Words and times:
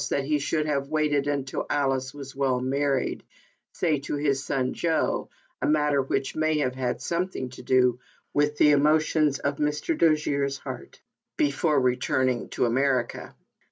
that 0.09 0.25
he 0.25 0.39
should 0.39 0.65
have 0.65 0.89
waited 0.89 1.27
until 1.27 1.63
Alice 1.69 2.11
was 2.11 2.35
well 2.35 2.59
married 2.59 3.23
(say 3.71 3.99
to 3.99 4.15
his 4.15 4.43
son 4.43 4.73
Joe, 4.73 5.29
a 5.61 5.67
matter 5.67 6.01
which, 6.01 6.35
may 6.35 6.57
have 6.57 6.73
had 6.73 6.99
something 6.99 7.49
to 7.49 7.61
do 7.61 7.99
with 8.33 8.57
the 8.57 8.71
emotions 8.71 9.37
of 9.37 9.57
Mr. 9.57 9.95
Dojere's 9.95 10.57
heart) 10.57 10.99
before 11.37 11.79
returning 11.79 12.49
to 12.49 12.65
America. 12.65 13.35